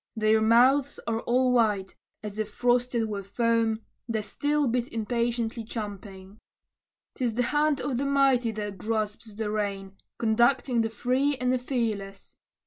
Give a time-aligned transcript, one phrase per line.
[0.15, 1.93] Their mouths are all white,
[2.23, 6.39] as if frosted with foam, The steel bit impatiently champing.
[7.13, 11.59] 'Tis the hand of the mighty that grasps the rein, Conducting the free and the
[11.59, 12.35] fearless.